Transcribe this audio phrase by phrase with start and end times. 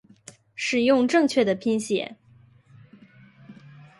[0.55, 2.17] 使用正确的拼写